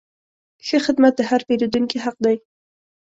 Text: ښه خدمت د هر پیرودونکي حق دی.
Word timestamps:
ښه 0.67 0.77
خدمت 0.85 1.13
د 1.17 1.21
هر 1.29 1.41
پیرودونکي 1.47 1.97
حق 2.05 2.17
دی. 2.25 2.37